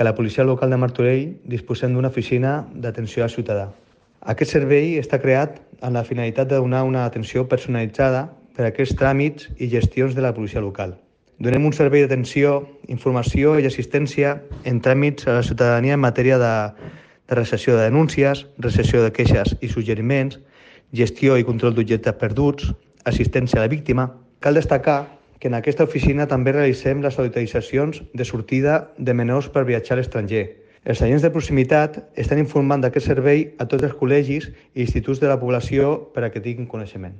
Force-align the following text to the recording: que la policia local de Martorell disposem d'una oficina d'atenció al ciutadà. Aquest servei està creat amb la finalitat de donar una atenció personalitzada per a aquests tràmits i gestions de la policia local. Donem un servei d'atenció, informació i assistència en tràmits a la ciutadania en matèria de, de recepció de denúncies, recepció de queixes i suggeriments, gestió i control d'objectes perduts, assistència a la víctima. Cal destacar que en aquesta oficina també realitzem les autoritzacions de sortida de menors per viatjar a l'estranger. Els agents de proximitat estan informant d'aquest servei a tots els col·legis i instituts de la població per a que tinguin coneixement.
que 0.00 0.04
la 0.04 0.14
policia 0.14 0.44
local 0.44 0.70
de 0.70 0.78
Martorell 0.80 1.24
disposem 1.44 1.92
d'una 1.92 2.08
oficina 2.08 2.50
d'atenció 2.72 3.20
al 3.20 3.28
ciutadà. 3.28 3.66
Aquest 4.32 4.54
servei 4.54 4.94
està 4.96 5.18
creat 5.20 5.58
amb 5.84 5.92
la 5.92 6.06
finalitat 6.08 6.48
de 6.48 6.56
donar 6.56 6.86
una 6.88 7.02
atenció 7.04 7.42
personalitzada 7.50 8.22
per 8.56 8.64
a 8.64 8.70
aquests 8.70 8.96
tràmits 8.96 9.50
i 9.60 9.68
gestions 9.68 10.16
de 10.16 10.24
la 10.24 10.32
policia 10.32 10.64
local. 10.64 10.96
Donem 11.36 11.68
un 11.68 11.76
servei 11.76 12.06
d'atenció, 12.06 12.62
informació 12.88 13.58
i 13.60 13.68
assistència 13.68 14.38
en 14.64 14.80
tràmits 14.80 15.28
a 15.28 15.36
la 15.36 15.44
ciutadania 15.44 16.00
en 16.00 16.04
matèria 16.06 16.40
de, 16.40 16.56
de 17.28 17.36
recepció 17.42 17.76
de 17.76 17.84
denúncies, 17.90 18.46
recepció 18.56 19.04
de 19.04 19.12
queixes 19.12 19.52
i 19.60 19.68
suggeriments, 19.68 20.40
gestió 20.96 21.36
i 21.36 21.44
control 21.44 21.76
d'objectes 21.76 22.16
perduts, 22.16 22.72
assistència 23.04 23.60
a 23.60 23.68
la 23.68 23.74
víctima. 23.76 24.14
Cal 24.40 24.56
destacar 24.56 25.02
que 25.40 25.48
en 25.48 25.56
aquesta 25.56 25.88
oficina 25.88 26.28
també 26.28 26.52
realitzem 26.52 27.00
les 27.02 27.18
autoritzacions 27.18 28.02
de 28.12 28.28
sortida 28.28 28.92
de 28.98 29.16
menors 29.16 29.48
per 29.48 29.64
viatjar 29.64 29.96
a 29.96 30.00
l'estranger. 30.02 30.44
Els 30.84 31.00
agents 31.02 31.24
de 31.24 31.32
proximitat 31.32 31.98
estan 32.20 32.38
informant 32.44 32.84
d'aquest 32.84 33.08
servei 33.08 33.48
a 33.58 33.66
tots 33.66 33.88
els 33.88 33.96
col·legis 33.96 34.52
i 34.74 34.84
instituts 34.86 35.20
de 35.20 35.28
la 35.32 35.40
població 35.40 35.96
per 36.14 36.24
a 36.24 36.30
que 36.30 36.44
tinguin 36.44 36.68
coneixement. 36.68 37.16